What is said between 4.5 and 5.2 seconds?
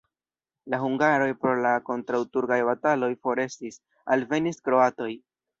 kroatoj.